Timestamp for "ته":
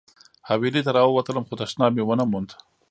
0.85-0.91